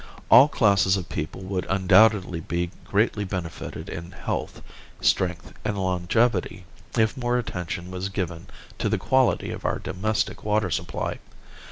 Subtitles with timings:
[0.31, 4.63] All classes of people would undoubtedly be greatly benefited in health,
[4.99, 6.65] strength and longevity
[6.97, 8.47] if more attention was given
[8.79, 11.19] to the quality of our domestic water supply.